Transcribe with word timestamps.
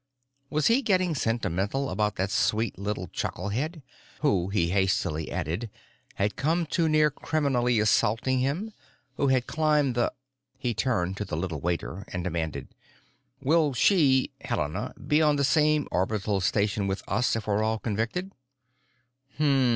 Was 0.49 0.65
he 0.65 0.81
getting 0.81 1.13
sentimental 1.13 1.87
about 1.87 2.15
that 2.15 2.31
sweet 2.31 2.79
little 2.79 3.07
chucklehead? 3.09 3.83
Who, 4.21 4.49
he 4.49 4.71
hastily 4.71 5.29
added, 5.31 5.69
had 6.15 6.35
come 6.35 6.65
near 6.79 7.11
to 7.11 7.15
criminally 7.15 7.79
assaulting 7.79 8.39
him, 8.39 8.73
who 9.17 9.27
had 9.27 9.45
climbed 9.45 9.93
the.... 9.93 10.11
He 10.57 10.73
turned 10.73 11.17
to 11.17 11.25
the 11.25 11.37
little 11.37 11.61
waiter 11.61 12.03
and 12.07 12.23
demanded: 12.23 12.69
"Will 13.43 13.73
she—Helena—be 13.75 15.21
on 15.21 15.35
the 15.35 15.87
orbital 15.91 16.41
station 16.41 16.87
with 16.87 17.03
us 17.07 17.35
if 17.35 17.45
we're 17.45 17.61
all 17.61 17.77
convicted?" 17.77 18.31